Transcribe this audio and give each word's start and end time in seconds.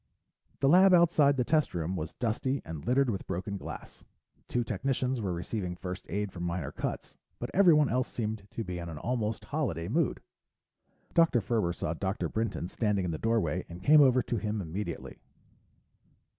The 0.61 0.67
lab 0.67 0.95
outside 0.95 1.37
the 1.37 1.43
test 1.43 1.75
room 1.75 1.95
was 1.95 2.13
dusty 2.15 2.59
and 2.65 2.83
littered 2.87 3.11
with 3.11 3.27
broken 3.27 3.55
glass. 3.55 4.03
Two 4.47 4.63
technicians 4.63 5.21
were 5.21 5.31
receiving 5.31 5.75
first 5.75 6.07
aid 6.09 6.31
for 6.31 6.39
minor 6.39 6.71
cuts, 6.71 7.17
but 7.37 7.51
everyone 7.53 7.87
else 7.87 8.07
seemed 8.07 8.47
to 8.49 8.63
be 8.63 8.79
in 8.79 8.89
an 8.89 8.97
almost 8.97 9.45
holiday 9.45 9.87
mood. 9.87 10.19
Dr. 11.13 11.39
Ferber 11.39 11.71
saw 11.71 11.93
Dr. 11.93 12.29
Brinton 12.29 12.67
standing 12.67 13.05
in 13.05 13.11
the 13.11 13.19
doorway 13.19 13.63
and 13.69 13.83
came 13.83 14.01
over 14.01 14.23
to 14.23 14.37
him 14.37 14.59
immediately. 14.59 15.19